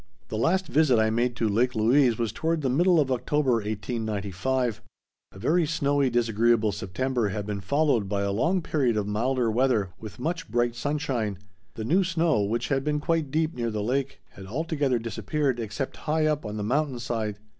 The 0.29 0.35
last 0.39 0.65
visit 0.67 0.97
I 0.97 1.11
made 1.11 1.35
to 1.35 1.47
Lake 1.47 1.75
Louise 1.75 2.17
was 2.17 2.31
toward 2.31 2.61
the 2.61 2.71
middle 2.71 2.99
of 2.99 3.11
October, 3.11 3.51
1895. 3.57 4.81
A 5.31 5.37
very 5.37 5.67
snowy, 5.67 6.09
disagreeable 6.09 6.71
September 6.71 7.29
had 7.29 7.45
been 7.45 7.61
followed 7.61 8.09
by 8.09 8.23
a 8.23 8.31
long 8.31 8.63
period 8.63 8.97
of 8.97 9.05
milder 9.05 9.51
weather 9.51 9.91
with 9.99 10.17
much 10.17 10.49
bright 10.49 10.73
sunshine. 10.73 11.37
The 11.75 11.83
new 11.85 12.03
snow, 12.03 12.41
which 12.41 12.69
had 12.69 12.83
been 12.83 12.99
quite 12.99 13.29
deep 13.29 13.53
near 13.53 13.69
the 13.69 13.83
lake, 13.83 14.19
had 14.31 14.47
altogether 14.47 14.97
disappeared 14.97 15.59
except 15.59 15.97
high 15.97 16.25
up 16.25 16.47
on 16.47 16.57
the 16.57 16.63
mountain 16.63 16.97
side. 16.97 17.37